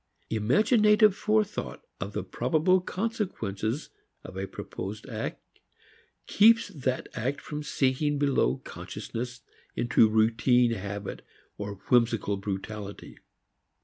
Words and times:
Imaginative 0.31 1.15
forethought 1.15 1.83
of 1.99 2.13
the 2.13 2.23
probable 2.23 2.81
consequences 2.81 3.91
of 4.23 4.35
a 4.35 4.47
proposed 4.47 5.07
act 5.07 5.59
keeps 6.25 6.69
that 6.69 7.07
act 7.13 7.39
from 7.39 7.61
sinking 7.61 8.17
below 8.17 8.57
consciousness 8.63 9.41
into 9.75 10.09
routine 10.09 10.71
habit 10.71 11.21
or 11.59 11.75
whimsical 11.91 12.35
brutality. 12.37 13.19